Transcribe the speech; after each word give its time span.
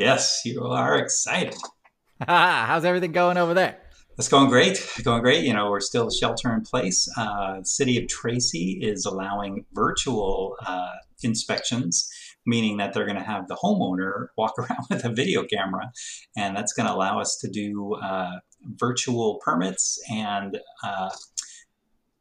Yes, 0.00 0.40
you 0.46 0.64
are 0.64 0.96
excited. 0.96 1.54
How's 2.26 2.86
everything 2.86 3.12
going 3.12 3.36
over 3.36 3.52
there? 3.52 3.76
It's 4.16 4.28
going 4.28 4.48
great. 4.48 4.82
Going 5.04 5.20
great. 5.20 5.44
You 5.44 5.52
know, 5.52 5.68
we're 5.68 5.80
still 5.80 6.08
shelter 6.08 6.54
in 6.54 6.62
place. 6.62 7.06
Uh, 7.18 7.62
City 7.64 7.98
of 7.98 8.08
Tracy 8.08 8.78
is 8.80 9.04
allowing 9.04 9.66
virtual 9.74 10.56
uh, 10.66 10.92
inspections, 11.22 12.08
meaning 12.46 12.78
that 12.78 12.94
they're 12.94 13.04
going 13.04 13.18
to 13.18 13.22
have 13.22 13.46
the 13.48 13.56
homeowner 13.62 14.28
walk 14.38 14.54
around 14.58 14.86
with 14.88 15.04
a 15.04 15.10
video 15.10 15.44
camera, 15.44 15.92
and 16.34 16.56
that's 16.56 16.72
going 16.72 16.86
to 16.86 16.94
allow 16.94 17.20
us 17.20 17.36
to 17.42 17.50
do 17.50 17.92
uh, 18.02 18.38
virtual 18.76 19.38
permits 19.44 19.98
and 20.10 20.60
uh, 20.82 21.10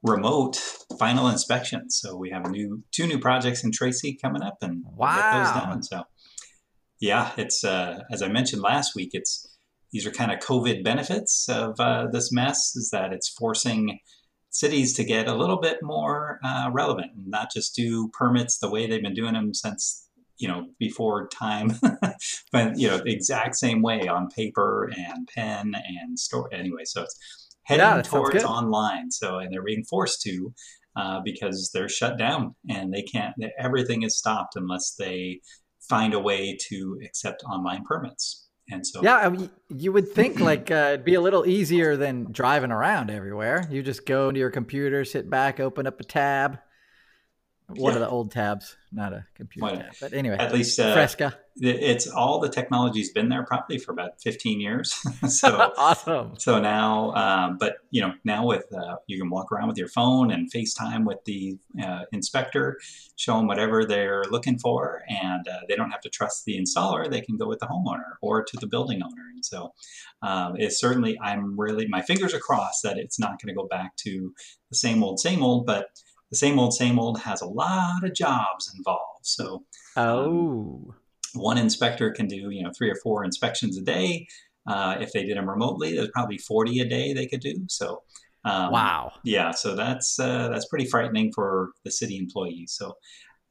remote 0.04 0.58
final 1.00 1.30
inspections. 1.30 1.98
So 2.02 2.18
we 2.18 2.30
have 2.32 2.52
new 2.52 2.84
two 2.92 3.08
new 3.08 3.20
projects 3.20 3.64
in 3.64 3.72
Tracy 3.72 4.18
coming 4.22 4.42
up, 4.44 4.58
and 4.62 4.84
we'll 4.98 5.08
get 5.16 5.32
those 5.32 5.48
Wow. 5.56 5.66
done. 5.70 5.84
So 5.84 6.04
yeah, 7.00 7.32
it's 7.38 7.64
uh, 7.64 8.00
as 8.12 8.22
I 8.22 8.28
mentioned 8.28 8.62
last 8.62 8.96
week. 8.96 9.12
It's 9.14 9.46
these 9.92 10.06
are 10.06 10.12
kind 10.12 10.32
of 10.32 10.40
COVID 10.40 10.84
benefits 10.84 11.48
of 11.50 11.80
uh, 11.80 12.08
this 12.12 12.32
mess. 12.32 12.76
Is 12.76 12.90
that 12.92 13.14
it's 13.14 13.30
forcing 13.30 14.00
cities 14.52 14.94
to 14.96 15.04
get 15.04 15.28
a 15.28 15.36
little 15.36 15.60
bit 15.60 15.78
more 15.82 16.40
uh, 16.44 16.70
relevant 16.72 17.12
and 17.16 17.28
not 17.28 17.52
just 17.54 17.76
do 17.76 18.10
permits 18.10 18.58
the 18.58 18.70
way 18.70 18.88
they've 18.88 19.02
been 19.02 19.14
doing 19.14 19.34
them 19.34 19.54
since 19.54 20.08
you 20.38 20.48
know 20.48 20.66
before 20.78 21.28
time, 21.30 21.74
but 22.52 22.78
you 22.78 22.88
know 22.88 22.98
the 22.98 23.14
exact 23.14 23.56
same 23.56 23.82
way 23.82 24.08
on 24.08 24.28
paper 24.30 24.90
and 24.98 25.28
pen 25.34 25.74
and 26.02 26.20
store. 26.20 26.54
Anyway, 26.54 26.84
so 26.84 27.04
it's 27.04 27.18
heading 27.64 27.86
Yeah, 27.86 28.02
towards 28.02 28.44
online. 28.44 29.12
So 29.12 29.40
and 29.40 29.54
they're 29.54 29.64
being 29.64 29.86
forced 29.90 30.22
to. 30.24 30.54
Uh, 30.96 31.22
because 31.24 31.70
they're 31.74 31.88
shut 31.88 32.18
down 32.18 32.56
and 32.68 32.92
they 32.92 33.04
can't, 33.04 33.34
everything 33.58 34.02
is 34.02 34.18
stopped 34.18 34.56
unless 34.58 34.96
they 35.00 35.40
find 35.90 36.14
a 36.14 36.20
way 36.20 36.58
to 36.70 37.00
accept 37.04 37.44
online 37.44 37.84
permits. 37.84 38.48
And 38.72 38.86
so, 38.86 39.02
Yeah, 39.04 39.18
I 39.18 39.30
mean, 39.30 39.50
you 39.70 39.92
would 39.92 40.10
think 40.10 40.40
like 40.52 40.72
uh, 40.72 40.92
it'd 40.94 41.06
be 41.06 41.16
a 41.16 41.22
little 41.22 41.46
easier 41.46 41.98
than 41.98 42.32
driving 42.32 42.72
around 42.72 43.10
everywhere. 43.10 43.68
You 43.70 43.82
just 43.82 44.06
go 44.06 44.30
into 44.30 44.40
your 44.40 44.52
computer, 44.52 45.04
sit 45.04 45.30
back, 45.30 45.60
open 45.60 45.88
up 45.88 46.00
a 46.00 46.04
tab. 46.04 46.60
One 47.76 47.94
of 47.94 48.00
the 48.00 48.10
old 48.10 48.32
tabs, 48.32 48.76
not 48.92 49.14
a 49.14 49.26
computer 49.36 49.66
Well, 49.66 49.76
tab. 49.76 49.94
But 50.02 50.14
anyway, 50.14 50.38
at 50.40 50.52
least 50.54 50.80
uh, 50.80 50.94
Fresca. 50.94 51.38
it's 51.56 52.08
all 52.08 52.40
the 52.40 52.50
technology's 52.50 53.12
been 53.12 53.30
there 53.30 53.44
probably 53.44 53.78
for 53.78 53.92
about 53.92 54.20
15 54.22 54.60
years. 54.60 54.92
so, 55.28 55.72
awesome. 55.78 56.34
so 56.40 56.60
now, 56.60 57.14
um, 57.14 57.58
but 57.60 57.78
you 57.92 58.02
know, 58.02 58.14
now 58.24 58.46
with 58.46 58.66
uh, 58.74 58.96
you 59.06 59.20
can 59.20 59.30
walk 59.30 59.52
around 59.52 59.68
with 59.68 59.78
your 59.78 59.88
phone 59.88 60.32
and 60.32 60.52
FaceTime 60.52 61.06
with 61.06 61.24
the 61.26 61.58
uh, 61.84 62.06
inspector, 62.12 62.80
show 63.18 63.38
them 63.38 63.46
whatever 63.46 63.86
they're 63.86 64.24
looking 64.32 64.58
for, 64.58 65.04
and 65.08 65.48
uh, 65.48 65.60
they 65.68 65.76
don't 65.76 65.92
have 65.92 66.02
to 66.02 66.10
trust 66.10 66.46
the 66.46 66.60
installer. 66.60 67.10
They 67.10 67.22
can 67.22 67.38
go 67.38 67.48
with 67.48 67.60
the 67.60 67.68
homeowner 67.68 68.16
or 68.22 68.44
to 68.44 68.58
the 68.58 68.68
building 68.68 69.04
owner. 69.04 69.30
And 69.34 69.46
so, 69.46 69.74
um, 70.24 70.56
it's 70.58 70.80
certainly 70.80 71.20
I'm 71.22 71.60
really 71.60 71.88
my 71.88 72.02
fingers 72.02 72.34
are 72.34 72.40
crossed 72.40 72.82
that 72.84 72.98
it's 72.98 73.20
not 73.20 73.42
going 73.42 73.54
to 73.54 73.60
go 73.60 73.68
back 73.68 73.96
to 73.98 74.34
the 74.72 74.76
same 74.76 75.04
old, 75.04 75.20
same 75.20 75.44
old, 75.44 75.66
but 75.66 75.88
the 76.30 76.38
same 76.38 76.60
old, 76.60 76.74
same 76.74 77.00
old 77.00 77.20
has 77.22 77.42
a 77.42 77.48
lot 77.48 78.04
of 78.04 78.14
jobs 78.14 78.74
involved. 78.76 79.26
So 79.26 79.64
Oh, 79.96 80.94
one 81.34 81.58
inspector 81.58 82.12
can 82.12 82.28
do 82.28 82.50
you 82.50 82.64
know 82.64 82.72
three 82.78 82.90
or 82.90 82.96
four 82.96 83.24
inspections 83.24 83.78
a 83.78 83.82
day. 83.82 84.28
Uh, 84.68 84.98
if 85.00 85.12
they 85.12 85.24
did 85.24 85.38
them 85.38 85.50
remotely, 85.50 85.96
there's 85.96 86.12
probably 86.14 86.38
40 86.38 86.82
a 86.82 86.86
day 86.86 87.14
they 87.14 87.26
could 87.26 87.42
do. 87.42 87.66
So 87.68 88.04
um, 88.46 88.72
wow. 88.72 89.12
yeah, 89.24 89.52
so 89.52 89.76
that's 89.76 90.20
uh, 90.20 90.50
that's 90.50 90.68
pretty 90.68 90.86
frightening 90.86 91.32
for 91.34 91.72
the 91.84 91.92
city 91.92 92.18
employees. 92.18 92.74
So 92.78 92.94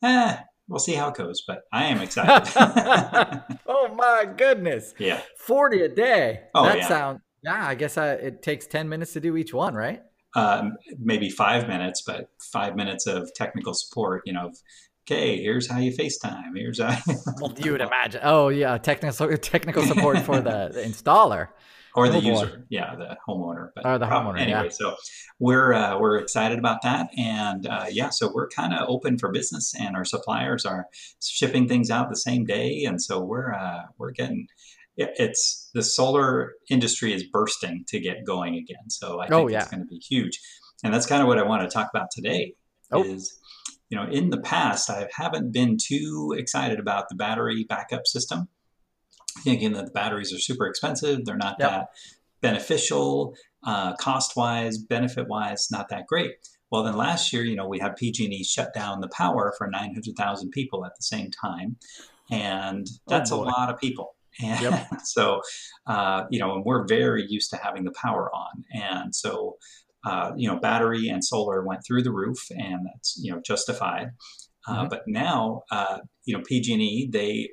eh, 0.02 0.36
we'll 0.68 0.78
see 0.78 0.94
how 0.94 1.08
it 1.08 1.14
goes, 1.14 1.42
but 1.46 1.62
I 1.72 1.84
am 1.86 2.00
excited. 2.00 2.52
oh 3.66 3.94
my 3.94 4.26
goodness. 4.36 4.94
yeah, 4.98 5.20
40 5.38 5.82
a 5.82 5.88
day. 5.88 6.42
Oh, 6.54 6.64
that 6.64 6.78
yeah. 6.78 6.88
sound 6.88 7.20
yeah, 7.42 7.66
I 7.66 7.74
guess 7.74 7.96
I, 7.96 8.12
it 8.12 8.42
takes 8.42 8.66
10 8.66 8.88
minutes 8.88 9.12
to 9.12 9.20
do 9.20 9.36
each 9.36 9.54
one, 9.54 9.74
right? 9.74 10.02
Um, 10.34 10.76
maybe 10.98 11.30
five 11.30 11.68
minutes, 11.68 12.02
but 12.06 12.30
five 12.52 12.76
minutes 12.76 13.06
of 13.06 13.30
technical 13.34 13.74
support. 13.74 14.22
You 14.26 14.32
know, 14.34 14.46
of, 14.48 14.56
okay, 15.06 15.40
here's 15.42 15.70
how 15.70 15.78
you 15.78 15.92
FaceTime. 15.92 16.52
Here's 16.56 16.80
how. 16.80 16.96
Well, 17.40 17.54
you 17.58 17.72
would 17.72 17.80
imagine. 17.90 18.20
Oh 18.24 18.48
yeah, 18.48 18.76
technical 18.78 19.36
technical 19.38 19.82
support 19.84 20.18
for 20.20 20.40
the, 20.40 20.68
the 20.74 20.82
installer. 20.82 21.48
or 21.94 22.08
the 22.08 22.18
Oh, 22.18 22.20
user, 22.20 22.66
yeah, 22.68 22.94
the 22.94 23.16
homeowner. 23.26 23.70
But 23.74 23.86
Or 23.86 23.98
the 23.98 24.06
homeowner, 24.06 24.38
Anyway, 24.38 24.64
yeah. 24.64 24.68
so 24.70 24.94
we're 25.40 25.72
uh, 25.72 25.98
we're 25.98 26.18
excited 26.18 26.58
about 26.58 26.82
that, 26.82 27.08
and 27.16 27.66
uh, 27.66 27.86
yeah, 27.90 28.10
so 28.10 28.30
we're 28.32 28.48
kind 28.48 28.74
of 28.74 28.88
open 28.88 29.18
for 29.18 29.30
business, 29.32 29.74
and 29.80 29.96
our 29.96 30.04
suppliers 30.04 30.64
are 30.66 30.86
shipping 31.22 31.66
things 31.68 31.90
out 31.90 32.08
the 32.10 32.16
same 32.16 32.44
day, 32.44 32.84
and 32.84 33.00
so 33.02 33.20
we're 33.20 33.52
uh, 33.54 33.82
we're 33.98 34.10
getting. 34.12 34.46
It- 34.98 35.14
It's 35.16 35.70
the 35.74 35.82
solar 35.82 36.52
industry 36.68 37.12
is 37.14 37.24
bursting 37.24 37.84
to 37.88 37.98
get 38.00 38.24
going 38.26 38.54
again, 38.56 38.90
so 38.90 39.20
I 39.20 39.28
think 39.28 39.34
Oh, 39.34 39.46
it's 39.48 39.68
going 39.70 39.80
to 39.80 39.86
be 39.86 39.98
huge, 39.98 40.38
and 40.84 40.92
that's 40.92 41.06
kind 41.06 41.22
of 41.22 41.28
what 41.28 41.38
I 41.38 41.44
want 41.44 41.62
to 41.62 41.72
talk 41.72 41.88
about 41.94 42.10
today. 42.10 42.54
Oh. 42.92 43.02
Is 43.04 43.38
you 43.90 43.96
know, 43.96 44.04
in 44.04 44.28
the 44.28 44.40
past, 44.40 44.90
I 44.90 45.08
haven't 45.16 45.50
been 45.50 45.78
too 45.82 46.34
excited 46.36 46.78
about 46.78 47.08
the 47.08 47.14
battery 47.14 47.64
backup 47.64 48.06
system, 48.06 48.48
thinking 49.44 49.72
that 49.72 49.86
the 49.86 49.90
batteries 49.92 50.30
are 50.34 50.38
super 50.38 50.66
expensive. 50.66 51.24
They're 51.24 51.38
not 51.38 51.56
Yep. 51.58 51.70
that 51.70 51.88
beneficial, 52.42 53.34
uh, 53.62 53.94
cost 53.96 54.36
wise, 54.36 54.76
benefit 54.76 55.26
wise, 55.26 55.68
not 55.70 55.88
that 55.88 56.06
great. 56.06 56.32
Well, 56.70 56.82
then 56.82 56.98
last 56.98 57.32
year, 57.32 57.44
you 57.44 57.56
know, 57.56 57.66
we 57.66 57.78
had 57.78 57.96
PG&E 57.96 58.44
shut 58.44 58.74
down 58.74 59.00
the 59.00 59.08
power 59.08 59.54
for 59.56 59.66
900,000 59.68 60.50
people 60.50 60.84
at 60.84 60.92
the 60.96 61.02
same 61.02 61.30
time, 61.30 61.76
and 62.30 62.86
that's 63.06 63.30
a 63.30 63.36
lot 63.36 63.70
of 63.70 63.78
people. 63.80 64.16
And 64.44 64.60
Yep. 64.60 64.86
so, 65.04 65.40
uh, 65.86 66.24
you 66.30 66.38
know, 66.38 66.54
and 66.54 66.64
we're 66.64 66.86
very 66.86 67.24
used 67.28 67.50
to 67.50 67.56
having 67.56 67.84
the 67.84 67.92
power 67.92 68.30
on, 68.34 68.64
and 68.72 69.14
so 69.14 69.56
uh, 70.06 70.32
you 70.36 70.48
know, 70.48 70.58
battery 70.58 71.08
and 71.08 71.24
solar 71.24 71.64
went 71.66 71.80
through 71.86 72.02
the 72.02 72.12
roof, 72.12 72.38
and 72.50 72.86
that's 72.86 73.18
you 73.20 73.32
know 73.32 73.40
justified. 73.44 74.10
Uh, 74.66 74.84
Mhm. 74.84 74.90
But 74.90 75.02
now, 75.06 75.62
uh, 75.70 75.98
you 76.24 76.36
know, 76.36 76.42
PG&E 76.46 77.08
they 77.12 77.50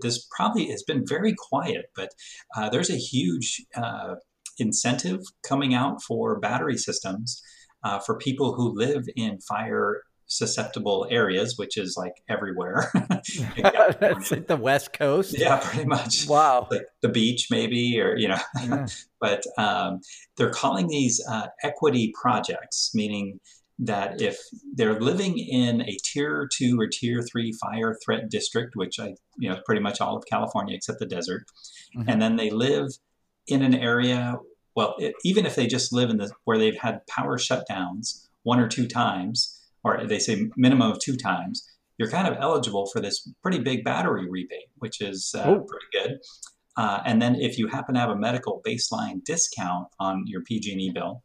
this 0.00 0.26
probably 0.36 0.66
has 0.66 0.82
been 0.82 1.04
very 1.06 1.34
quiet, 1.36 1.86
but 1.96 2.10
uh, 2.56 2.68
there's 2.68 2.90
a 2.90 2.96
huge 2.96 3.62
uh, 3.74 4.16
incentive 4.58 5.20
coming 5.46 5.74
out 5.74 6.02
for 6.02 6.38
battery 6.38 6.76
systems 6.76 7.42
uh, 7.84 7.98
for 7.98 8.18
people 8.18 8.54
who 8.54 8.76
live 8.76 9.04
in 9.16 9.40
fire 9.40 10.02
susceptible 10.36 11.06
areas, 11.10 11.56
which 11.58 11.76
is 11.76 11.96
like 11.96 12.22
everywhere. 12.28 12.90
That's 13.56 14.30
like 14.30 14.46
the 14.46 14.56
West 14.56 14.92
Coast. 14.92 15.38
yeah, 15.38 15.60
pretty 15.62 15.86
much. 15.86 16.26
Wow. 16.28 16.68
Like 16.70 16.86
the 17.02 17.08
beach, 17.08 17.48
maybe, 17.50 18.00
or 18.00 18.16
you 18.16 18.28
know, 18.28 18.38
Yeah. 18.62 18.86
but 19.20 19.44
um, 19.58 20.00
they're 20.36 20.50
calling 20.50 20.88
these 20.88 21.20
uh, 21.28 21.46
equity 21.62 22.12
projects, 22.20 22.90
meaning 22.94 23.40
that 23.78 24.20
if 24.20 24.38
they're 24.74 25.00
living 25.00 25.38
in 25.38 25.80
a 25.82 25.96
tier 26.04 26.48
two 26.52 26.78
or 26.80 26.86
tier 26.86 27.22
three 27.22 27.52
fire 27.52 27.96
threat 28.04 28.28
district, 28.30 28.76
which 28.76 29.00
I, 29.00 29.14
you 29.38 29.48
know, 29.50 29.58
pretty 29.64 29.80
much 29.80 30.00
all 30.00 30.16
of 30.16 30.24
California 30.30 30.74
except 30.76 30.98
the 31.00 31.06
desert, 31.06 31.44
Mhm. 31.96 32.04
and 32.08 32.22
then 32.22 32.36
they 32.36 32.50
live 32.50 32.88
in 33.48 33.62
an 33.62 33.74
area, 33.74 34.36
well, 34.76 34.94
it, 34.98 35.14
even 35.24 35.46
if 35.46 35.56
they 35.56 35.66
just 35.66 35.92
live 35.92 36.10
in 36.10 36.18
the 36.18 36.30
where 36.44 36.58
they've 36.58 36.78
had 36.78 37.04
power 37.08 37.38
shutdowns 37.38 38.28
one 38.44 38.60
or 38.60 38.68
two 38.68 38.86
times, 38.86 39.58
or 39.84 40.06
they 40.06 40.18
say 40.18 40.48
minimum 40.56 40.92
of 40.92 40.98
two 41.00 41.16
times, 41.16 41.68
you're 41.98 42.10
kind 42.10 42.26
of 42.26 42.36
eligible 42.40 42.86
for 42.86 43.00
this 43.00 43.28
pretty 43.42 43.58
big 43.58 43.84
battery 43.84 44.28
rebate, 44.28 44.70
which 44.78 45.00
is 45.00 45.34
uh, 45.36 45.44
pretty 45.44 45.86
good. 45.92 46.18
Uh, 46.76 47.00
and 47.04 47.20
then 47.20 47.36
if 47.36 47.58
you 47.58 47.68
happen 47.68 47.94
to 47.94 48.00
have 48.00 48.10
a 48.10 48.16
medical 48.16 48.62
baseline 48.66 49.22
discount 49.24 49.88
on 49.98 50.24
your 50.26 50.42
PG&E 50.42 50.90
bill, 50.90 51.22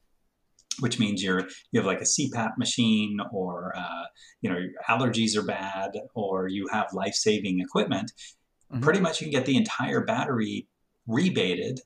which 0.79 0.99
means 0.99 1.23
you're 1.23 1.47
you 1.71 1.79
have 1.79 1.85
like 1.85 2.01
a 2.01 2.03
CPAP 2.03 2.57
machine 2.57 3.17
or 3.31 3.73
uh, 3.75 4.03
you 4.41 4.49
know 4.49 4.57
your 4.57 4.71
allergies 4.87 5.35
are 5.35 5.41
bad 5.41 5.91
or 6.13 6.47
you 6.47 6.67
have 6.71 6.93
life 6.93 7.15
saving 7.15 7.59
equipment, 7.59 8.11
mm-hmm. 8.71 8.83
pretty 8.83 8.99
much 8.99 9.21
you 9.21 9.25
can 9.25 9.31
get 9.31 9.45
the 9.45 9.57
entire 9.57 10.01
battery 10.01 10.67
rebated, 11.07 11.79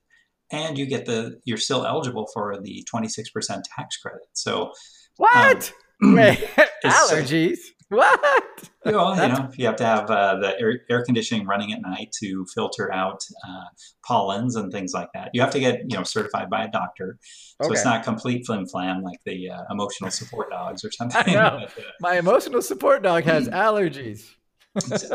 and 0.52 0.78
you 0.78 0.86
get 0.86 1.06
the 1.06 1.40
you're 1.46 1.58
still 1.58 1.86
eligible 1.86 2.28
for 2.34 2.60
the 2.62 2.86
26% 2.94 3.62
tax 3.76 3.98
credit. 3.98 4.28
So 4.34 4.74
what? 5.18 5.68
Um, 5.68 5.78
Wait, 6.02 6.40
allergies? 6.86 7.60
What? 7.90 8.70
Well, 8.86 9.16
you 9.16 9.34
know, 9.34 9.52
you 9.58 9.66
have 9.66 9.76
to 9.76 9.86
have 9.86 10.10
uh, 10.10 10.36
the 10.40 10.58
air, 10.58 10.80
air, 10.90 11.04
conditioning 11.04 11.46
running 11.46 11.74
at 11.74 11.82
night 11.82 12.14
to 12.22 12.46
filter 12.46 12.92
out 12.92 13.22
uh, 13.46 13.66
pollens 14.08 14.56
and 14.56 14.72
things 14.72 14.94
like 14.94 15.10
that. 15.14 15.30
You 15.34 15.42
have 15.42 15.52
to 15.52 15.60
get, 15.60 15.82
you 15.90 15.98
know, 15.98 16.04
certified 16.04 16.50
by 16.50 16.64
a 16.64 16.72
doctor, 16.72 17.20
so 17.22 17.66
okay. 17.66 17.74
it's 17.74 17.84
not 17.84 18.06
complete 18.06 18.46
flim 18.46 18.66
flam 18.66 19.04
like 19.04 19.20
the 19.26 19.50
uh, 19.50 19.64
emotional 19.70 20.10
support 20.10 20.50
dogs 20.50 20.86
or 20.86 20.92
something. 20.94 21.22
I 21.22 21.34
know. 21.34 21.66
But, 21.76 21.84
uh, 21.84 21.90
My 22.00 22.18
emotional 22.18 22.62
support 22.62 23.04
dog 23.04 23.26
has 23.26 23.48
hmm. 23.48 23.54
allergies. 23.54 24.36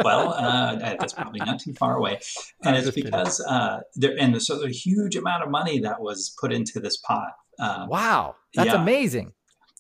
well, 0.05 0.35
uh, 0.35 0.77
that's 0.77 1.15
probably 1.15 1.41
not 1.41 1.59
too 1.59 1.73
far 1.73 1.97
away, 1.97 2.21
and 2.63 2.77
it's 2.77 2.91
because 2.91 3.41
uh, 3.41 3.81
there 3.95 4.15
and 4.21 4.41
so 4.43 4.59
there's 4.59 4.77
a 4.77 4.79
huge 4.79 5.17
amount 5.17 5.43
of 5.43 5.51
money 5.51 5.81
that 5.81 6.03
was 6.03 6.37
put 6.39 6.53
into 6.53 6.79
this 6.79 6.99
pot. 6.99 7.33
wow, 7.59 8.37
that's 8.55 8.69
yeah. 8.69 8.83
amazing. 8.83 9.33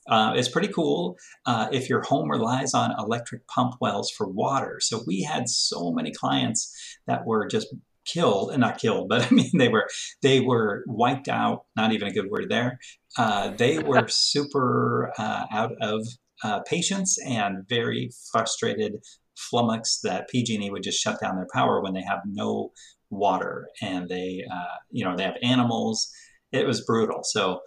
Uh, 0.08 0.32
it's 0.36 0.48
pretty 0.48 0.68
cool 0.68 1.16
uh, 1.46 1.68
if 1.72 1.88
your 1.88 2.02
home 2.02 2.30
relies 2.30 2.74
on 2.74 2.94
electric 2.98 3.46
pump 3.48 3.74
wells 3.80 4.10
for 4.10 4.28
water. 4.28 4.78
So 4.80 5.02
we 5.06 5.22
had 5.22 5.48
so 5.48 5.92
many 5.92 6.12
clients 6.12 6.98
that 7.06 7.26
were 7.26 7.46
just 7.46 7.74
killed 8.04 8.52
and 8.52 8.60
not 8.60 8.78
killed 8.78 9.08
but 9.08 9.20
i 9.32 9.34
mean 9.34 9.50
they 9.58 9.66
were 9.66 9.88
they 10.22 10.38
were 10.38 10.84
wiped 10.86 11.26
out 11.26 11.64
not 11.74 11.90
even 11.92 12.06
a 12.06 12.12
good 12.12 12.30
word 12.30 12.46
there. 12.48 12.78
Uh, 13.18 13.50
they 13.50 13.78
were 13.80 14.06
super 14.08 15.12
uh, 15.18 15.46
out 15.50 15.72
of 15.80 16.06
uh, 16.44 16.60
patience 16.60 17.18
and 17.26 17.68
very 17.68 18.10
frustrated 18.30 18.94
flummoxed 19.36 20.02
that 20.02 20.28
pg&e 20.28 20.70
would 20.70 20.82
just 20.82 21.00
shut 21.00 21.20
down 21.20 21.34
their 21.34 21.48
power 21.52 21.82
when 21.82 21.94
they 21.94 22.02
have 22.02 22.20
no 22.26 22.70
water 23.10 23.68
and 23.82 24.08
they 24.08 24.44
uh, 24.50 24.76
you 24.90 25.04
know 25.04 25.16
they 25.16 25.22
have 25.22 25.36
animals. 25.42 26.10
It 26.52 26.66
was 26.66 26.84
brutal. 26.84 27.20
So 27.22 27.60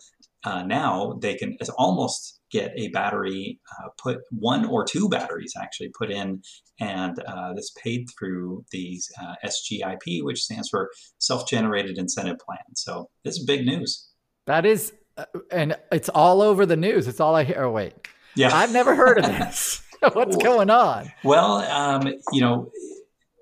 uh, 0.46 0.64
now 0.64 1.18
they 1.22 1.36
can 1.36 1.58
almost 1.78 2.40
get 2.52 2.72
a 2.76 2.88
battery 2.90 3.60
uh, 3.72 3.90
put 4.02 4.20
one 4.32 4.66
or 4.66 4.84
two 4.84 5.08
batteries 5.10 5.54
actually 5.62 5.90
put 5.98 6.12
in 6.12 6.42
and 6.80 7.20
uh, 7.28 7.54
this 7.54 7.72
paid 7.84 8.08
through 8.18 8.64
the 8.72 9.00
uh, 9.22 9.36
sgip 9.46 10.24
which 10.24 10.42
stands 10.42 10.70
for 10.70 10.90
self-generated 11.20 11.98
incentive 11.98 12.38
plan. 12.40 12.58
So 12.76 13.10
this 13.24 13.38
is 13.38 13.46
big 13.46 13.66
news. 13.66 14.10
That 14.48 14.66
is 14.66 14.94
uh, 15.18 15.26
and 15.52 15.76
it's 15.92 16.10
all 16.10 16.42
over 16.42 16.66
the 16.66 16.78
news. 16.78 17.08
It's 17.08 17.20
all 17.20 17.36
i 17.36 17.44
hear. 17.44 17.64
Oh 17.64 17.72
wait. 17.72 17.94
Yeah. 18.36 18.56
I've 18.56 18.72
never 18.72 18.96
heard 18.96 19.20
of 19.20 19.26
this. 19.40 19.82
What's 20.14 20.38
going 20.38 20.70
on? 20.70 21.12
Well 21.24 21.58
um, 21.58 22.14
you 22.32 22.42
know 22.42 22.72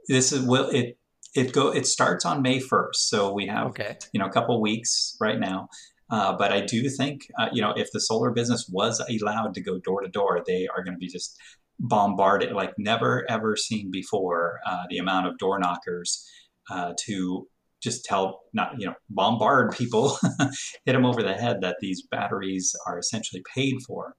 this 0.07 0.31
is 0.31 0.45
will 0.45 0.69
it 0.69 0.97
it 1.35 1.53
go 1.53 1.71
it 1.71 1.85
starts 1.85 2.25
on 2.25 2.41
may 2.41 2.59
1st 2.59 2.95
so 2.95 3.31
we 3.31 3.45
have 3.47 3.67
okay. 3.67 3.97
you 4.11 4.19
know 4.19 4.25
a 4.25 4.31
couple 4.31 4.59
weeks 4.59 5.15
right 5.19 5.39
now 5.39 5.69
uh, 6.09 6.36
but 6.38 6.51
I 6.51 6.62
do 6.62 6.89
think, 6.89 7.27
uh, 7.38 7.50
you 7.51 7.62
know, 7.62 7.71
if 7.71 7.92
the 7.92 8.00
solar 8.00 8.31
business 8.31 8.69
was 8.71 9.01
allowed 9.09 9.54
to 9.56 9.62
go 9.62 9.80
door 9.80 10.01
to 10.01 10.09
door, 10.09 10.42
they 10.45 10.68
are 10.68 10.83
going 10.83 10.95
to 10.95 11.00
be 11.00 11.07
just 11.07 11.38
bombarded 11.80 12.54
like 12.54 12.74
never 12.77 13.30
ever 13.30 13.56
seen 13.56 13.92
before. 13.92 14.59
Uh, 14.65 14.83
the 14.89 14.98
amount 15.00 15.27
of 15.27 15.38
door 15.38 15.59
knockers 15.59 16.25
uh, 16.69 16.94
to 17.06 17.48
just 17.81 18.06
tell, 18.06 18.42
not 18.54 18.80
you 18.80 18.88
know, 18.88 18.94
bombard 19.09 19.75
people, 19.75 20.18
hit 20.86 20.94
them 20.94 21.06
over 21.06 21.21
the 21.21 21.33
head 21.33 21.57
that 21.62 21.77
these 21.81 22.04
batteries 22.09 22.75
are 22.88 22.98
essentially 22.98 23.44
paid 23.54 23.75
for 23.86 24.15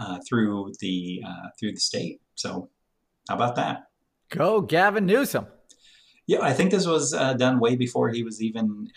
uh, 0.00 0.18
through 0.28 0.72
the 0.80 1.22
uh, 1.26 1.48
through 1.60 1.72
the 1.72 1.80
state. 1.80 2.20
So, 2.34 2.70
how 3.28 3.36
about 3.36 3.56
that? 3.56 3.84
Go, 4.30 4.62
Gavin 4.62 5.06
Newsom. 5.06 5.46
Yeah, 6.26 6.40
I 6.40 6.54
think 6.54 6.72
this 6.72 6.86
was 6.86 7.12
done 7.12 7.60
way 7.60 7.76
before 7.76 8.08
he 8.08 8.24
was 8.24 8.42
even 8.42 8.88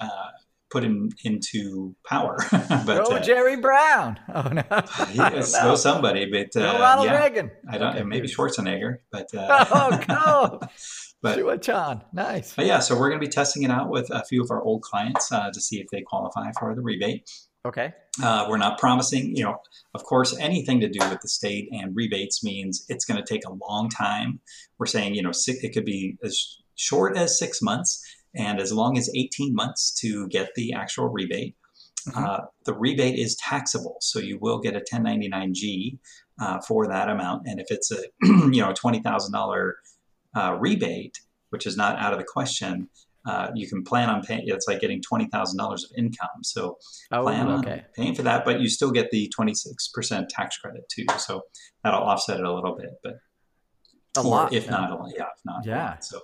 put 0.69 0.83
him 0.83 1.09
into 1.23 1.95
power. 2.05 2.37
but 2.51 3.05
go 3.05 3.15
uh, 3.15 3.19
Jerry 3.21 3.57
Brown. 3.57 4.19
Oh 4.33 4.47
no, 4.49 4.63
yes, 5.13 5.59
go 5.61 5.75
somebody. 5.75 6.25
But 6.25 6.55
uh, 6.55 6.73
go 6.73 6.79
Ronald 6.79 7.07
yeah, 7.07 7.19
Reagan. 7.19 7.51
I 7.67 7.77
don't. 7.77 7.95
Okay. 7.95 8.03
Maybe 8.03 8.27
Schwarzenegger. 8.27 8.97
But 9.11 9.33
uh, 9.33 9.65
oh 9.71 10.59
go. 10.61 10.67
but 11.21 11.61
Chan, 11.61 12.03
nice. 12.13 12.53
But 12.55 12.67
yeah, 12.67 12.79
so 12.79 12.97
we're 12.97 13.09
going 13.09 13.19
to 13.19 13.25
be 13.25 13.31
testing 13.31 13.63
it 13.63 13.71
out 13.71 13.89
with 13.89 14.09
a 14.11 14.23
few 14.23 14.41
of 14.43 14.51
our 14.51 14.61
old 14.61 14.81
clients 14.83 15.31
uh, 15.31 15.51
to 15.51 15.59
see 15.59 15.79
if 15.79 15.87
they 15.91 16.01
qualify 16.01 16.51
for 16.57 16.73
the 16.75 16.81
rebate. 16.81 17.29
Okay. 17.65 17.93
Uh, 18.23 18.45
we're 18.49 18.57
not 18.57 18.79
promising, 18.79 19.35
you 19.35 19.43
know, 19.43 19.57
of 19.93 20.03
course, 20.03 20.37
anything 20.39 20.79
to 20.79 20.87
do 20.87 20.99
with 21.09 21.19
the 21.21 21.27
state 21.27 21.67
and 21.71 21.95
rebates 21.95 22.43
means 22.43 22.85
it's 22.87 23.03
going 23.03 23.21
to 23.21 23.25
take 23.25 23.45
a 23.45 23.53
long 23.69 23.89
time. 23.89 24.39
We're 24.77 24.85
saying, 24.85 25.15
you 25.15 25.21
know, 25.21 25.31
it 25.47 25.73
could 25.73 25.85
be 25.85 26.17
as 26.23 26.57
short 26.75 27.17
as 27.17 27.37
six 27.37 27.61
months 27.61 28.01
and 28.35 28.59
as 28.59 28.71
long 28.71 28.97
as 28.97 29.09
18 29.15 29.53
months 29.53 29.91
to 30.01 30.27
get 30.27 30.49
the 30.55 30.73
actual 30.73 31.09
rebate. 31.09 31.55
Mm-hmm. 32.07 32.23
Uh, 32.23 32.39
the 32.65 32.73
rebate 32.73 33.19
is 33.19 33.35
taxable, 33.35 33.97
so 33.99 34.19
you 34.19 34.37
will 34.39 34.59
get 34.59 34.75
a 34.75 34.79
1099G 34.79 35.99
uh, 36.39 36.59
for 36.61 36.87
that 36.87 37.09
amount. 37.09 37.45
And 37.45 37.59
if 37.59 37.67
it's 37.69 37.91
a 37.91 38.03
you 38.21 38.61
know 38.61 38.73
twenty 38.73 38.99
thousand 38.99 39.35
uh, 39.35 40.57
rebate, 40.59 41.19
which 41.49 41.65
is 41.65 41.75
not 41.75 41.99
out 41.99 42.13
of 42.13 42.19
the 42.19 42.25
question, 42.25 42.89
uh, 43.25 43.49
you 43.53 43.67
can 43.67 43.83
plan 43.83 44.09
on 44.09 44.23
paying. 44.23 44.43
It's 44.45 44.67
like 44.67 44.79
getting 44.79 45.01
twenty 45.01 45.27
thousand 45.27 45.57
dollars 45.57 45.83
of 45.83 45.91
income. 45.97 46.43
So 46.43 46.77
oh, 47.11 47.23
plan 47.23 47.49
okay. 47.49 47.71
on 47.71 47.81
paying 47.95 48.15
for 48.15 48.23
that, 48.23 48.45
but 48.45 48.61
you 48.61 48.69
still 48.69 48.91
get 48.91 49.11
the 49.11 49.27
twenty 49.35 49.53
six 49.53 49.89
percent 49.89 50.29
tax 50.29 50.57
credit 50.57 50.87
too. 50.89 51.05
So 51.17 51.43
that'll 51.83 52.01
offset 52.01 52.39
it 52.39 52.45
a 52.45 52.53
little 52.53 52.75
bit, 52.75 52.91
but 53.03 53.15
a 54.17 54.21
lot, 54.21 54.53
if 54.53 54.65
yeah. 54.65 54.71
not, 54.71 55.11
yeah, 55.15 55.23
if 55.23 55.45
not, 55.45 55.65
yeah. 55.65 55.99
So 55.99 56.19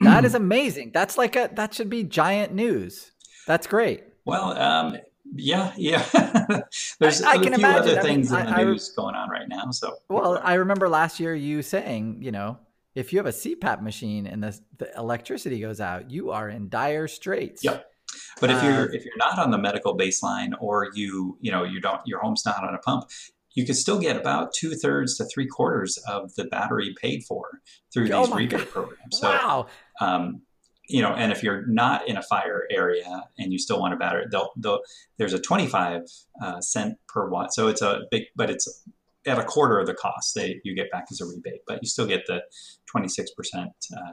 that 0.00 0.24
is 0.26 0.34
amazing. 0.34 0.90
That's 0.92 1.18
like 1.18 1.36
a 1.36 1.50
that 1.54 1.74
should 1.74 1.90
be 1.90 2.04
giant 2.04 2.52
news. 2.52 3.12
That's 3.46 3.66
great. 3.66 4.04
Well, 4.24 4.58
um, 4.58 4.98
yeah, 5.34 5.72
yeah. 5.76 6.04
There's 6.98 7.22
I, 7.22 7.32
I 7.32 7.34
can 7.38 7.54
few 7.54 7.54
imagine. 7.54 7.98
other 7.98 8.02
things 8.02 8.32
I 8.32 8.38
mean, 8.38 8.46
in 8.46 8.52
the 8.52 8.60
I, 8.60 8.64
news 8.64 8.90
going 8.90 9.14
on 9.14 9.30
right 9.30 9.48
now. 9.48 9.70
So, 9.70 9.94
well, 10.08 10.40
I 10.42 10.54
remember 10.54 10.88
last 10.88 11.20
year 11.20 11.34
you 11.34 11.62
saying, 11.62 12.22
you 12.22 12.32
know, 12.32 12.58
if 12.94 13.12
you 13.12 13.18
have 13.18 13.26
a 13.26 13.30
CPAP 13.30 13.82
machine 13.82 14.26
and 14.26 14.42
the, 14.42 14.58
the 14.78 14.94
electricity 14.96 15.60
goes 15.60 15.80
out, 15.80 16.10
you 16.10 16.30
are 16.30 16.48
in 16.48 16.68
dire 16.68 17.08
straits. 17.08 17.62
Yep. 17.62 17.90
But 18.40 18.50
if 18.50 18.62
you're 18.62 18.88
uh, 18.88 18.92
if 18.92 19.04
you're 19.04 19.16
not 19.18 19.38
on 19.38 19.50
the 19.50 19.58
medical 19.58 19.96
baseline 19.96 20.52
or 20.60 20.88
you 20.94 21.36
you 21.40 21.50
know 21.50 21.64
you 21.64 21.80
don't 21.80 22.00
your 22.06 22.20
home's 22.20 22.44
not 22.46 22.64
on 22.64 22.74
a 22.74 22.78
pump, 22.78 23.10
you 23.58 23.66
could 23.66 23.74
still 23.74 23.98
get 23.98 24.16
about 24.16 24.52
two 24.54 24.76
thirds 24.76 25.16
to 25.16 25.24
three 25.24 25.48
quarters 25.48 25.98
of 26.06 26.32
the 26.36 26.44
battery 26.44 26.94
paid 27.02 27.24
for 27.24 27.60
through 27.92 28.08
oh 28.12 28.24
these 28.24 28.34
rebate 28.36 28.58
God. 28.60 28.68
programs. 28.68 29.18
So, 29.18 29.28
wow. 29.30 29.66
Um, 30.00 30.42
you 30.88 31.02
know, 31.02 31.12
and 31.12 31.32
if 31.32 31.42
you're 31.42 31.66
not 31.66 32.06
in 32.06 32.16
a 32.16 32.22
fire 32.22 32.68
area 32.70 33.24
and 33.36 33.52
you 33.52 33.58
still 33.58 33.80
want 33.80 33.94
a 33.94 33.96
battery, 33.96 34.26
they'll, 34.30 34.50
they'll, 34.56 34.78
there's 35.16 35.32
a 35.32 35.40
25 35.40 36.02
uh, 36.40 36.60
cent 36.60 36.98
per 37.08 37.28
watt. 37.28 37.52
So 37.52 37.66
it's 37.66 37.82
a 37.82 38.02
big, 38.12 38.26
but 38.36 38.48
it's 38.48 38.84
at 39.26 39.40
a 39.40 39.44
quarter 39.44 39.80
of 39.80 39.88
the 39.88 39.94
cost 39.94 40.36
they 40.36 40.60
you 40.62 40.76
get 40.76 40.88
back 40.92 41.06
as 41.10 41.20
a 41.20 41.26
rebate, 41.26 41.62
but 41.66 41.80
you 41.82 41.88
still 41.88 42.06
get 42.06 42.26
the 42.28 42.42
26% 42.94 43.26
uh, 43.56 43.70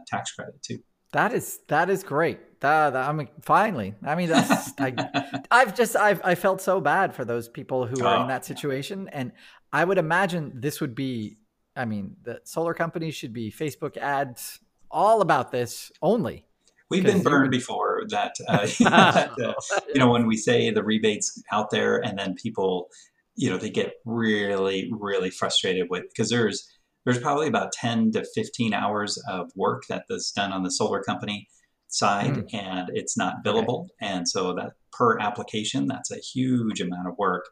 tax 0.08 0.32
credit 0.32 0.60
too. 0.64 0.80
That 1.14 1.34
is 1.34 1.60
that 1.68 1.90
is 1.90 2.04
great. 2.04 2.60
That, 2.62 2.92
that 2.92 3.10
I 3.10 3.12
mean, 3.12 3.30
finally. 3.42 3.96
I 4.04 4.16
mean, 4.16 4.30
that's 4.30 4.74
I, 4.80 5.44
I've 5.52 5.76
just 5.76 5.96
I've 5.96 6.22
I 6.24 6.36
felt 6.36 6.62
so 6.62 6.82
bad 6.82 7.14
for 7.14 7.26
those 7.26 7.48
people 7.48 7.86
who 7.86 8.04
are 8.04 8.18
oh. 8.18 8.22
in 8.24 8.28
that 8.28 8.46
situation, 8.46 9.10
and 9.10 9.32
I 9.72 9.86
would 9.86 9.98
imagine 9.98 10.54
this 10.56 10.82
would 10.82 10.96
be. 10.96 11.38
I 11.78 11.84
mean, 11.84 12.16
the 12.24 12.40
solar 12.46 12.74
companies 12.74 13.16
should 13.16 13.34
be 13.34 13.52
Facebook 13.52 13.98
ads 13.98 14.60
all 14.90 15.20
about 15.20 15.52
this 15.52 15.92
only. 16.02 16.46
We've 16.90 17.04
been 17.04 17.24
burned 17.24 17.52
before 17.52 18.04
that, 18.10 18.36
uh, 18.48 18.66
that 18.80 19.32
uh, 19.44 19.54
you 19.94 20.00
know, 20.00 20.10
when 20.10 20.28
we 20.28 20.38
say 20.38 20.70
the 20.70 20.84
rebates 20.84 21.42
out 21.52 21.72
there 21.72 21.98
and 21.98 22.18
then 22.18 22.36
people, 22.36 22.90
you 23.36 23.50
know, 23.50 23.58
they 23.58 23.70
get 23.70 23.94
really, 24.06 24.92
really 24.98 25.30
frustrated 25.30 25.88
with 25.90 26.04
because 26.10 26.30
there's 26.30 26.70
there's 27.06 27.20
probably 27.20 27.48
about 27.48 27.72
10 27.72 28.12
to 28.14 28.26
15 28.34 28.74
hours 28.74 29.22
of 29.30 29.52
work 29.56 29.84
that 29.88 30.06
is 30.10 30.32
done 30.36 30.52
on 30.52 30.64
the 30.64 30.72
solar 30.72 31.02
company 31.02 31.48
side 31.88 32.34
mm. 32.34 32.54
and 32.54 32.90
it's 32.94 33.18
not 33.18 33.44
billable. 33.46 33.84
Okay. 33.84 33.94
And 34.02 34.28
so 34.28 34.54
that 34.54 34.72
per 34.92 35.20
application, 35.20 35.88
that's 35.88 36.12
a 36.12 36.18
huge 36.18 36.82
amount 36.82 37.08
of 37.08 37.16
work. 37.18 37.46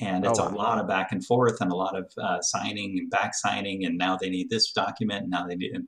And 0.00 0.24
it's 0.24 0.40
oh, 0.40 0.46
wow. 0.46 0.50
a 0.50 0.56
lot 0.56 0.78
of 0.80 0.88
back 0.88 1.12
and 1.12 1.24
forth 1.24 1.60
and 1.60 1.70
a 1.70 1.76
lot 1.76 1.96
of 1.96 2.10
uh, 2.20 2.40
signing 2.40 2.96
and 2.98 3.10
back 3.10 3.34
signing. 3.34 3.84
And 3.84 3.96
now 3.96 4.16
they 4.16 4.28
need 4.28 4.50
this 4.50 4.72
document. 4.72 5.22
And 5.22 5.30
now 5.30 5.46
they 5.46 5.54
need 5.54 5.76
a 5.76 5.80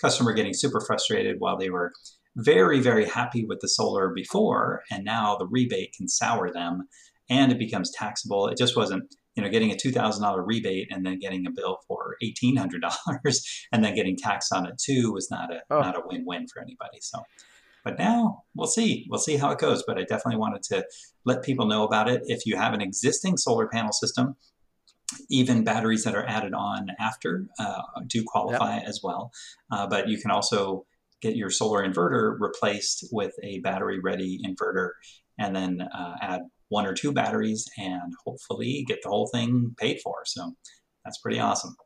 customer 0.00 0.32
getting 0.32 0.54
super 0.54 0.80
frustrated 0.80 1.36
while 1.38 1.56
they 1.56 1.70
were 1.70 1.92
very, 2.36 2.80
very 2.80 3.04
happy 3.04 3.44
with 3.44 3.60
the 3.60 3.68
solar 3.68 4.08
before. 4.08 4.82
And 4.90 5.04
now 5.04 5.36
the 5.36 5.46
rebate 5.46 5.94
can 5.96 6.08
sour 6.08 6.50
them 6.50 6.88
and 7.30 7.52
it 7.52 7.58
becomes 7.58 7.92
taxable. 7.92 8.48
It 8.48 8.58
just 8.58 8.76
wasn't 8.76 9.14
you 9.34 9.42
know, 9.42 9.48
getting 9.48 9.70
a 9.70 9.74
$2,000 9.74 10.42
rebate 10.46 10.88
and 10.90 11.06
then 11.06 11.18
getting 11.18 11.46
a 11.46 11.50
bill 11.50 11.78
for 11.88 12.16
$1,800 12.22 13.38
and 13.72 13.84
then 13.84 13.94
getting 13.94 14.16
taxed 14.16 14.52
on 14.52 14.66
it 14.66 14.78
too 14.78 15.12
was 15.12 15.30
not 15.30 15.52
a, 15.52 15.60
oh. 15.70 15.80
not 15.80 15.96
a 15.96 16.02
win-win 16.04 16.46
for 16.48 16.60
anybody. 16.60 16.98
So, 17.00 17.20
But 17.84 17.98
now 17.98 18.44
we'll 18.54 18.66
see. 18.66 19.06
We'll 19.08 19.18
see 19.18 19.36
how 19.36 19.50
it 19.50 19.58
goes. 19.58 19.82
But 19.86 19.98
I 19.98 20.02
definitely 20.02 20.36
wanted 20.36 20.62
to 20.64 20.84
let 21.24 21.42
people 21.42 21.66
know 21.66 21.84
about 21.84 22.08
it. 22.08 22.22
If 22.26 22.46
you 22.46 22.56
have 22.56 22.74
an 22.74 22.82
existing 22.82 23.38
solar 23.38 23.68
panel 23.68 23.92
system, 23.92 24.36
even 25.30 25.64
batteries 25.64 26.04
that 26.04 26.14
are 26.14 26.26
added 26.26 26.54
on 26.54 26.88
after 26.98 27.46
uh, 27.58 27.82
do 28.06 28.24
qualify 28.26 28.76
yep. 28.76 28.84
as 28.86 29.00
well. 29.02 29.30
Uh, 29.70 29.86
but 29.86 30.08
you 30.08 30.18
can 30.18 30.30
also 30.30 30.86
get 31.20 31.36
your 31.36 31.50
solar 31.50 31.86
inverter 31.86 32.36
replaced 32.38 33.06
with 33.12 33.32
a 33.42 33.60
battery 33.60 34.00
ready 34.00 34.40
inverter 34.44 34.90
and 35.38 35.54
then 35.54 35.80
uh, 35.80 36.14
add 36.20 36.42
one 36.72 36.86
or 36.86 36.94
two 36.94 37.12
batteries 37.12 37.68
and 37.78 38.12
hopefully 38.24 38.84
get 38.88 39.02
the 39.02 39.10
whole 39.10 39.28
thing 39.28 39.74
paid 39.78 40.00
for. 40.02 40.22
So 40.24 40.52
that's 41.04 41.18
pretty 41.18 41.38
awesome. 41.38 41.76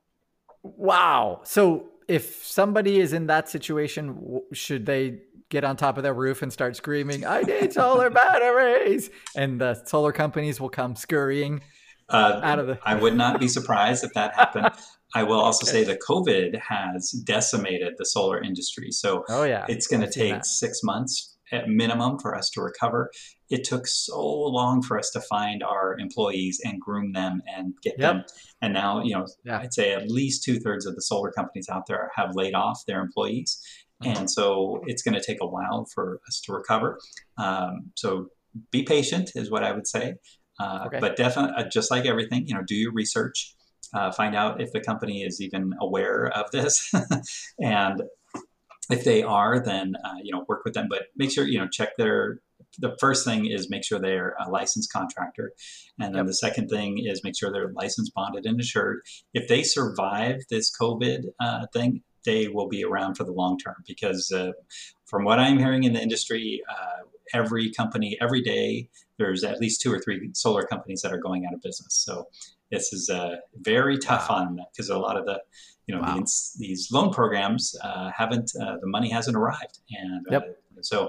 Wow. 0.62 1.40
So 1.44 1.88
if 2.08 2.44
somebody 2.44 3.00
is 3.00 3.12
in 3.12 3.26
that 3.26 3.48
situation, 3.48 4.40
should 4.52 4.86
they 4.86 5.22
get 5.48 5.64
on 5.64 5.76
top 5.76 5.96
of 5.96 6.04
their 6.04 6.14
roof 6.14 6.42
and 6.42 6.52
start 6.52 6.76
screaming, 6.76 7.26
I 7.26 7.40
need 7.42 7.72
solar 7.72 8.10
batteries? 8.10 9.10
And 9.36 9.60
the 9.60 9.74
solar 9.86 10.12
companies 10.12 10.60
will 10.60 10.68
come 10.68 10.94
scurrying 10.94 11.62
uh, 12.08 12.40
out 12.42 12.60
of 12.60 12.68
the. 12.68 12.78
I 12.84 12.94
would 12.94 13.16
not 13.16 13.40
be 13.40 13.48
surprised 13.58 14.04
if 14.04 14.12
that 14.14 14.36
happened. 14.36 14.70
I 15.14 15.24
will 15.24 15.40
also 15.40 15.66
say 15.66 15.82
that 15.84 15.98
COVID 16.00 16.60
has 16.60 17.10
decimated 17.10 17.94
the 17.96 18.04
solar 18.04 18.40
industry. 18.40 18.90
So 18.90 19.24
oh, 19.28 19.44
yeah. 19.44 19.64
it's 19.68 19.86
going 19.86 20.02
to 20.02 20.10
take 20.10 20.44
six 20.44 20.80
months 20.82 21.35
at 21.52 21.68
minimum 21.68 22.18
for 22.18 22.34
us 22.34 22.50
to 22.50 22.60
recover. 22.60 23.10
It 23.50 23.64
took 23.64 23.86
so 23.86 24.20
long 24.20 24.82
for 24.82 24.98
us 24.98 25.10
to 25.10 25.20
find 25.20 25.62
our 25.62 25.96
employees 25.98 26.60
and 26.64 26.80
groom 26.80 27.12
them 27.12 27.42
and 27.46 27.74
get 27.82 27.94
yep. 27.98 28.14
them. 28.14 28.24
And 28.62 28.74
now, 28.74 29.02
you 29.02 29.14
know, 29.14 29.26
yeah. 29.44 29.58
I'd 29.58 29.74
say 29.74 29.92
at 29.92 30.10
least 30.10 30.42
two 30.42 30.58
thirds 30.58 30.86
of 30.86 30.94
the 30.94 31.02
solar 31.02 31.30
companies 31.30 31.68
out 31.68 31.86
there 31.86 32.10
have 32.16 32.34
laid 32.34 32.54
off 32.54 32.82
their 32.86 33.00
employees. 33.00 33.60
Mm-hmm. 34.02 34.18
And 34.18 34.30
so 34.30 34.82
it's 34.86 35.02
going 35.02 35.14
to 35.14 35.22
take 35.22 35.38
a 35.40 35.46
while 35.46 35.86
for 35.94 36.20
us 36.28 36.40
to 36.42 36.52
recover. 36.52 36.98
Um, 37.38 37.92
so 37.94 38.28
be 38.70 38.82
patient, 38.82 39.32
is 39.34 39.50
what 39.50 39.62
I 39.62 39.72
would 39.72 39.86
say. 39.86 40.14
Uh, 40.58 40.84
okay. 40.86 40.98
But 41.00 41.16
definitely, 41.16 41.54
uh, 41.56 41.68
just 41.68 41.90
like 41.90 42.06
everything, 42.06 42.46
you 42.46 42.54
know, 42.54 42.62
do 42.66 42.74
your 42.74 42.92
research, 42.92 43.54
uh, 43.94 44.10
find 44.10 44.34
out 44.34 44.60
if 44.60 44.72
the 44.72 44.80
company 44.80 45.22
is 45.22 45.40
even 45.40 45.72
aware 45.80 46.28
of 46.28 46.50
this, 46.50 46.90
and 47.60 48.02
if 48.90 49.04
they 49.04 49.22
are, 49.22 49.60
then 49.60 49.94
uh, 50.04 50.16
you 50.22 50.32
know, 50.32 50.44
work 50.48 50.64
with 50.64 50.74
them. 50.74 50.86
But 50.88 51.04
make 51.16 51.30
sure 51.30 51.46
you 51.46 51.58
know 51.58 51.68
check 51.68 51.96
their. 51.96 52.40
The 52.78 52.96
first 53.00 53.24
thing 53.24 53.46
is 53.46 53.70
make 53.70 53.84
sure 53.84 53.98
they're 53.98 54.36
a 54.44 54.50
licensed 54.50 54.92
contractor, 54.92 55.52
and 55.98 56.14
then 56.14 56.20
yep. 56.20 56.26
the 56.26 56.34
second 56.34 56.68
thing 56.68 56.98
is 57.06 57.24
make 57.24 57.36
sure 57.36 57.50
they're 57.50 57.72
licensed, 57.72 58.12
bonded, 58.14 58.44
and 58.44 58.58
insured. 58.58 59.00
If 59.32 59.48
they 59.48 59.62
survive 59.62 60.40
this 60.50 60.70
COVID 60.76 61.24
uh, 61.40 61.66
thing, 61.72 62.02
they 62.24 62.48
will 62.48 62.68
be 62.68 62.84
around 62.84 63.14
for 63.14 63.24
the 63.24 63.32
long 63.32 63.58
term 63.58 63.76
because 63.86 64.30
uh, 64.32 64.52
from 65.06 65.24
what 65.24 65.38
I'm 65.38 65.58
hearing 65.58 65.84
in 65.84 65.94
the 65.94 66.02
industry, 66.02 66.62
uh, 66.68 67.04
every 67.32 67.72
company 67.72 68.16
every 68.20 68.42
day 68.42 68.88
there's 69.18 69.44
at 69.44 69.60
least 69.60 69.80
two 69.80 69.92
or 69.92 69.98
three 69.98 70.30
solar 70.34 70.62
companies 70.62 71.02
that 71.02 71.12
are 71.12 71.18
going 71.18 71.46
out 71.46 71.54
of 71.54 71.62
business. 71.62 71.94
So 71.94 72.26
this 72.70 72.92
is 72.92 73.08
uh, 73.08 73.36
very 73.56 73.98
tough 73.98 74.30
on 74.30 74.56
them 74.56 74.66
because 74.72 74.90
a 74.90 74.98
lot 74.98 75.16
of 75.16 75.24
the 75.24 75.40
you 75.86 75.94
know 75.94 76.00
wow. 76.00 76.18
these, 76.18 76.56
these 76.58 76.88
loan 76.92 77.12
programs 77.12 77.74
uh, 77.82 78.10
haven't 78.16 78.50
uh, 78.60 78.76
the 78.80 78.86
money 78.86 79.08
hasn't 79.10 79.36
arrived 79.36 79.78
and 79.90 80.26
uh, 80.28 80.32
yep. 80.32 80.58
so 80.82 81.08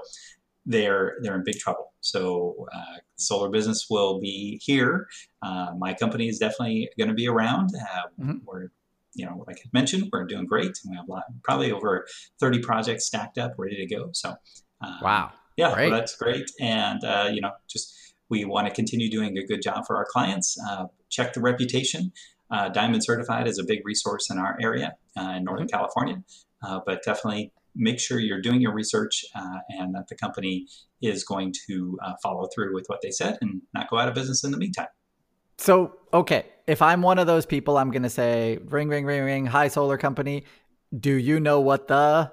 they're 0.67 1.15
they're 1.21 1.35
in 1.35 1.43
big 1.43 1.57
trouble. 1.57 1.93
So 2.01 2.67
uh, 2.75 2.97
solar 3.15 3.49
business 3.49 3.87
will 3.89 4.19
be 4.19 4.61
here. 4.63 5.07
Uh, 5.41 5.73
my 5.77 5.93
company 5.93 6.27
is 6.27 6.37
definitely 6.39 6.89
going 6.97 7.07
to 7.07 7.13
be 7.13 7.27
around. 7.27 7.71
Mm-hmm. 8.19 8.39
We're 8.45 8.69
you 9.17 9.25
know, 9.25 9.43
like 9.47 9.57
I 9.57 9.69
mentioned, 9.73 10.09
we're 10.13 10.25
doing 10.25 10.45
great. 10.45 10.79
We 10.87 10.95
have 10.95 11.09
lot, 11.09 11.23
probably 11.43 11.71
over 11.71 12.05
30 12.39 12.59
projects 12.59 13.07
stacked 13.07 13.39
up, 13.39 13.55
ready 13.57 13.75
to 13.75 13.95
go. 13.95 14.09
So, 14.13 14.35
um, 14.81 14.99
wow, 15.01 15.31
yeah, 15.57 15.73
well, 15.73 15.89
that's 15.89 16.15
great. 16.15 16.51
And 16.61 17.03
uh, 17.03 17.29
you 17.31 17.41
know, 17.41 17.51
just 17.67 17.95
we 18.29 18.45
want 18.45 18.67
to 18.67 18.73
continue 18.73 19.09
doing 19.09 19.37
a 19.37 19.45
good 19.45 19.61
job 19.61 19.85
for 19.87 19.95
our 19.97 20.05
clients. 20.05 20.55
Uh, 20.69 20.85
check 21.09 21.33
the 21.33 21.41
reputation. 21.41 22.11
Uh, 22.49 22.69
Diamond 22.69 23.03
Certified 23.03 23.47
is 23.47 23.59
a 23.59 23.63
big 23.63 23.85
resource 23.85 24.29
in 24.29 24.37
our 24.37 24.57
area 24.61 24.95
uh, 25.17 25.33
in 25.37 25.43
Northern 25.43 25.67
mm-hmm. 25.67 25.75
California, 25.75 26.23
uh, 26.63 26.79
but 26.85 27.03
definitely 27.03 27.51
make 27.75 27.99
sure 27.99 28.19
you're 28.19 28.41
doing 28.41 28.61
your 28.61 28.73
research 28.73 29.23
uh, 29.35 29.59
and 29.69 29.93
that 29.93 30.07
the 30.07 30.15
company 30.15 30.65
is 31.01 31.23
going 31.23 31.53
to 31.67 31.97
follow 32.23 32.47
through 32.53 32.73
with 32.73 32.85
what 32.87 32.99
they 33.03 33.11
said 33.11 33.37
and 33.41 33.61
not 33.73 33.89
go 33.89 33.99
out 33.99 34.07
of 34.07 34.15
business 34.15 34.43
in 34.43 34.51
the 34.51 34.57
meantime. 34.57 34.87
So, 35.59 35.97
okay, 36.13 36.45
if 36.65 36.81
I'm 36.81 37.01
one 37.01 37.19
of 37.19 37.27
those 37.27 37.45
people, 37.45 37.77
I'm 37.77 37.91
going 37.91 38.03
to 38.03 38.09
say, 38.09 38.57
ring, 38.65 38.89
ring, 38.89 39.05
ring, 39.05 39.23
ring, 39.23 39.45
hi, 39.45 39.67
solar 39.67 39.97
company. 39.97 40.43
Do 40.97 41.13
you 41.13 41.39
know 41.39 41.59
what 41.59 41.87
the 41.87 42.31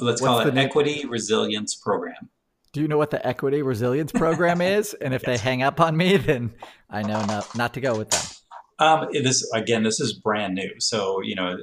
let's 0.00 0.20
call 0.20 0.40
it 0.40 0.56
equity 0.56 1.04
resilience 1.06 1.74
program. 1.74 2.30
Do 2.72 2.82
you 2.82 2.88
know 2.88 2.98
what 2.98 3.10
the 3.10 3.26
equity 3.26 3.62
resilience 3.62 4.12
program 4.12 4.60
is? 4.60 4.94
And 4.94 5.14
if 5.14 5.22
yes. 5.26 5.40
they 5.40 5.42
hang 5.42 5.62
up 5.62 5.80
on 5.80 5.96
me, 5.96 6.16
then 6.16 6.54
I 6.90 7.02
know 7.02 7.24
not, 7.24 7.56
not 7.56 7.74
to 7.74 7.80
go 7.80 7.96
with 7.96 8.10
them. 8.10 8.37
Um, 8.78 9.08
this 9.12 9.48
again, 9.52 9.82
this 9.82 10.00
is 10.00 10.12
brand 10.12 10.54
new, 10.54 10.70
so 10.78 11.20
you 11.22 11.34
know, 11.34 11.58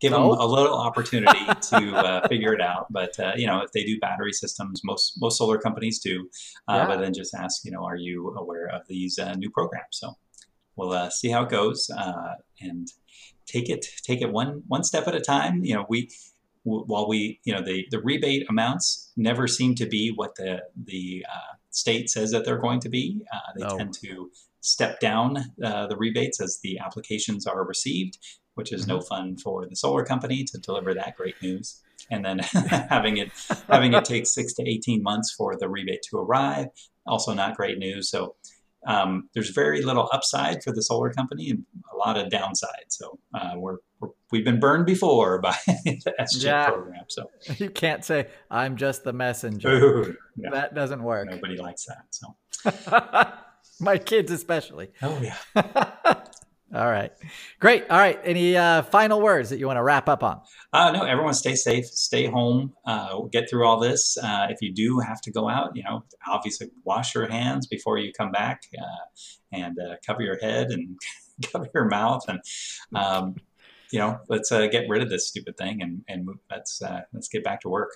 give 0.00 0.12
oh. 0.12 0.30
them 0.30 0.40
a 0.40 0.46
little 0.46 0.78
opportunity 0.78 1.44
to 1.44 1.96
uh, 1.96 2.28
figure 2.28 2.52
it 2.52 2.60
out. 2.60 2.86
But 2.90 3.18
uh, 3.18 3.32
you 3.36 3.46
know, 3.46 3.60
if 3.60 3.72
they 3.72 3.84
do 3.84 3.98
battery 3.98 4.32
systems, 4.32 4.82
most 4.84 5.14
most 5.20 5.38
solar 5.38 5.58
companies 5.58 5.98
do. 5.98 6.28
Uh, 6.68 6.74
yeah. 6.76 6.86
But 6.86 7.00
then 7.00 7.14
just 7.14 7.34
ask, 7.34 7.64
you 7.64 7.70
know, 7.70 7.84
are 7.84 7.96
you 7.96 8.34
aware 8.36 8.66
of 8.66 8.86
these 8.88 9.18
uh, 9.18 9.34
new 9.34 9.50
programs? 9.50 9.88
So 9.92 10.16
we'll 10.76 10.92
uh, 10.92 11.10
see 11.10 11.30
how 11.30 11.42
it 11.44 11.48
goes 11.48 11.90
uh, 11.96 12.34
and 12.60 12.88
take 13.46 13.68
it 13.68 13.86
take 14.02 14.20
it 14.20 14.30
one 14.32 14.62
one 14.68 14.84
step 14.84 15.08
at 15.08 15.14
a 15.14 15.20
time. 15.20 15.64
You 15.64 15.74
know, 15.74 15.86
we 15.88 16.10
while 16.68 17.08
we, 17.08 17.40
you 17.44 17.54
know, 17.54 17.62
the, 17.62 17.86
the 17.90 18.00
rebate 18.00 18.46
amounts 18.48 19.10
never 19.16 19.46
seem 19.46 19.74
to 19.76 19.86
be 19.86 20.12
what 20.14 20.34
the, 20.36 20.62
the 20.84 21.24
uh, 21.28 21.54
state 21.70 22.10
says 22.10 22.30
that 22.32 22.44
they're 22.44 22.58
going 22.58 22.80
to 22.80 22.88
be. 22.88 23.22
Uh, 23.32 23.38
they 23.56 23.64
no. 23.64 23.76
tend 23.76 23.94
to 23.94 24.30
step 24.60 25.00
down 25.00 25.36
uh, 25.64 25.86
the 25.86 25.96
rebates 25.96 26.40
as 26.40 26.58
the 26.62 26.78
applications 26.78 27.46
are 27.46 27.64
received, 27.64 28.18
which 28.54 28.72
is 28.72 28.82
mm-hmm. 28.82 28.96
no 28.96 29.00
fun 29.00 29.36
for 29.36 29.66
the 29.66 29.76
solar 29.76 30.04
company 30.04 30.44
to 30.44 30.58
deliver 30.58 30.94
that 30.94 31.16
great 31.16 31.40
news. 31.42 31.80
And 32.10 32.24
then 32.24 32.38
having 32.90 33.18
it 33.18 33.30
having 33.68 33.92
it 33.92 34.04
take 34.04 34.26
six 34.26 34.54
to 34.54 34.68
eighteen 34.68 35.02
months 35.02 35.34
for 35.36 35.56
the 35.58 35.68
rebate 35.68 36.02
to 36.10 36.18
arrive, 36.18 36.66
also 37.06 37.34
not 37.34 37.56
great 37.56 37.78
news. 37.78 38.10
So 38.10 38.36
um, 38.86 39.28
there's 39.34 39.50
very 39.50 39.82
little 39.82 40.08
upside 40.12 40.62
for 40.62 40.72
the 40.72 40.82
solar 40.82 41.10
company 41.10 41.50
and 41.50 41.64
a 41.92 41.96
lot 41.96 42.16
of 42.16 42.30
downside. 42.30 42.86
So 42.88 43.18
uh, 43.34 43.54
we're, 43.56 43.76
we 44.30 44.38
have 44.38 44.44
been 44.44 44.60
burned 44.60 44.86
before 44.86 45.40
by 45.40 45.56
the 45.66 46.14
SGIP 46.20 46.44
yeah. 46.44 46.70
program. 46.70 47.04
So 47.08 47.30
you 47.58 47.70
can't 47.70 48.04
say 48.04 48.28
I'm 48.50 48.76
just 48.76 49.04
the 49.04 49.12
messenger. 49.12 49.68
Ooh, 49.68 50.16
no. 50.36 50.50
That 50.52 50.74
doesn't 50.74 51.02
work. 51.02 51.28
Nobody 51.28 51.56
likes 51.56 51.86
that. 51.86 52.04
So 52.10 53.42
my 53.80 53.98
kids 53.98 54.30
especially. 54.30 54.90
Oh 55.02 55.20
yeah. 55.22 55.36
All 56.74 56.90
right. 56.90 57.10
Great. 57.60 57.88
All 57.88 57.98
right. 57.98 58.20
Any 58.22 58.54
uh, 58.54 58.82
final 58.82 59.22
words 59.22 59.48
that 59.48 59.58
you 59.58 59.66
want 59.66 59.78
to 59.78 59.82
wrap 59.82 60.06
up 60.06 60.22
on? 60.22 60.42
Uh, 60.70 60.92
no, 60.92 61.02
everyone 61.02 61.32
stay 61.32 61.54
safe, 61.54 61.86
stay 61.86 62.26
home, 62.26 62.74
uh, 62.84 63.20
get 63.32 63.48
through 63.48 63.66
all 63.66 63.80
this. 63.80 64.18
Uh, 64.22 64.48
if 64.50 64.60
you 64.60 64.70
do 64.70 64.98
have 64.98 65.18
to 65.22 65.30
go 65.30 65.48
out, 65.48 65.74
you 65.74 65.82
know, 65.82 66.04
obviously 66.26 66.68
wash 66.84 67.14
your 67.14 67.26
hands 67.26 67.66
before 67.66 67.96
you 67.96 68.12
come 68.12 68.30
back 68.32 68.64
uh, 68.78 69.06
and 69.50 69.78
uh, 69.78 69.94
cover 70.06 70.20
your 70.20 70.38
head 70.40 70.66
and 70.68 70.98
cover 71.50 71.68
your 71.74 71.86
mouth. 71.86 72.22
And, 72.28 72.40
um, 72.94 73.36
you 73.90 73.98
know, 73.98 74.18
let's 74.28 74.50
get 74.50 74.90
rid 74.90 75.00
of 75.00 75.08
this 75.08 75.26
stupid 75.26 75.56
thing 75.56 75.80
and, 75.80 76.02
and 76.06 76.28
let's, 76.50 76.82
let's 77.14 77.28
get 77.28 77.42
back 77.42 77.62
to 77.62 77.70
work. 77.70 77.92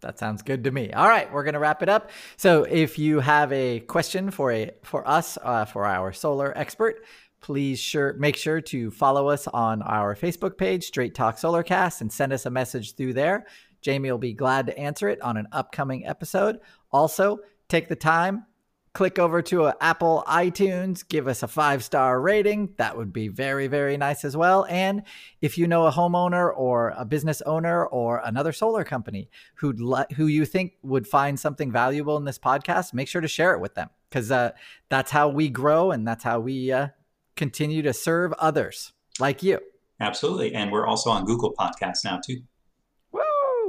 That 0.00 0.18
sounds 0.18 0.42
good 0.42 0.64
to 0.64 0.70
me. 0.70 0.92
All 0.92 1.08
right, 1.08 1.32
we're 1.32 1.42
going 1.42 1.54
to 1.54 1.58
wrap 1.58 1.82
it 1.82 1.88
up. 1.88 2.10
So, 2.36 2.64
if 2.64 2.98
you 2.98 3.20
have 3.20 3.52
a 3.52 3.80
question 3.80 4.30
for 4.30 4.52
a 4.52 4.72
for 4.82 5.06
us 5.08 5.38
uh, 5.42 5.64
for 5.64 5.86
our 5.86 6.12
solar 6.12 6.56
expert, 6.56 7.04
please 7.40 7.80
sure 7.80 8.12
make 8.14 8.36
sure 8.36 8.60
to 8.60 8.90
follow 8.90 9.28
us 9.28 9.46
on 9.48 9.82
our 9.82 10.14
Facebook 10.14 10.58
page, 10.58 10.84
Straight 10.84 11.14
Talk 11.14 11.36
Solarcast, 11.36 12.00
and 12.00 12.12
send 12.12 12.32
us 12.32 12.46
a 12.46 12.50
message 12.50 12.94
through 12.94 13.14
there. 13.14 13.46
Jamie 13.80 14.10
will 14.10 14.18
be 14.18 14.32
glad 14.32 14.66
to 14.66 14.78
answer 14.78 15.08
it 15.08 15.20
on 15.22 15.36
an 15.36 15.46
upcoming 15.52 16.06
episode. 16.06 16.58
Also, 16.90 17.38
take 17.68 17.88
the 17.88 17.96
time, 17.96 18.44
click 18.96 19.18
over 19.18 19.42
to 19.42 19.70
Apple 19.82 20.24
iTunes, 20.26 21.06
give 21.06 21.28
us 21.28 21.42
a 21.42 21.48
five 21.48 21.84
star 21.84 22.18
rating. 22.18 22.70
That 22.78 22.96
would 22.96 23.12
be 23.12 23.28
very, 23.28 23.66
very 23.66 23.98
nice 23.98 24.24
as 24.24 24.38
well. 24.38 24.64
And 24.70 25.02
if 25.42 25.58
you 25.58 25.66
know 25.66 25.86
a 25.86 25.92
homeowner 25.92 26.50
or 26.56 26.94
a 26.96 27.04
business 27.04 27.42
owner 27.42 27.84
or 27.84 28.22
another 28.24 28.52
solar 28.52 28.84
company 28.84 29.28
who'd 29.56 29.80
le- 29.80 30.06
who 30.16 30.28
you 30.28 30.46
think 30.46 30.72
would 30.82 31.06
find 31.06 31.38
something 31.38 31.70
valuable 31.70 32.16
in 32.16 32.24
this 32.24 32.38
podcast, 32.38 32.94
make 32.94 33.06
sure 33.06 33.20
to 33.20 33.28
share 33.28 33.52
it 33.52 33.60
with 33.60 33.74
them 33.74 33.90
because 34.08 34.30
uh, 34.30 34.52
that's 34.88 35.10
how 35.10 35.28
we 35.28 35.50
grow 35.50 35.90
and 35.90 36.08
that's 36.08 36.24
how 36.24 36.40
we 36.40 36.72
uh, 36.72 36.88
continue 37.36 37.82
to 37.82 37.92
serve 37.92 38.32
others 38.38 38.94
like 39.20 39.42
you. 39.42 39.60
Absolutely. 40.00 40.54
And 40.54 40.72
we're 40.72 40.86
also 40.86 41.10
on 41.10 41.26
Google 41.26 41.52
Podcasts 41.52 42.02
now, 42.02 42.18
too. 42.26 42.40
Woo! 43.12 43.20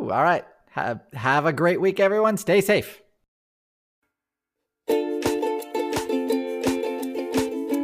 All 0.09 0.23
right. 0.23 0.45
Have, 0.69 1.01
have 1.11 1.45
a 1.45 1.51
great 1.51 1.81
week, 1.81 1.99
everyone. 1.99 2.37
Stay 2.37 2.61
safe. 2.61 3.01